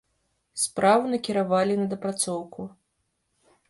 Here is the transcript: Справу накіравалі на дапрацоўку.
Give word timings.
Справу 0.61 1.05
накіравалі 1.13 1.79
на 1.83 1.87
дапрацоўку. 1.95 2.61